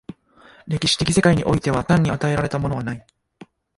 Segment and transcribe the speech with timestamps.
[0.65, 3.05] 歴史的世界においては単に与えられたものはない。